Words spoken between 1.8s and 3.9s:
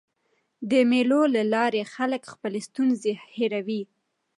خلک خپلي ستونزي هېروي.